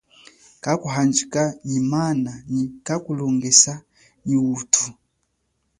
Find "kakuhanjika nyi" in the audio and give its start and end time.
0.63-1.79